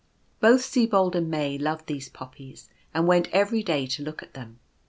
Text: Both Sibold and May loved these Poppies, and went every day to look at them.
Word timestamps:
Both 0.39 0.61
Sibold 0.61 1.13
and 1.13 1.29
May 1.29 1.59
loved 1.59 1.85
these 1.85 2.09
Poppies, 2.09 2.69
and 2.91 3.05
went 3.05 3.27
every 3.31 3.61
day 3.61 3.85
to 3.85 4.01
look 4.01 4.23
at 4.23 4.33
them. 4.33 4.57